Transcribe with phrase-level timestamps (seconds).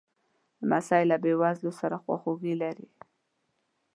[0.61, 2.87] لمسی له بېوزلو سره خواخوږي لري.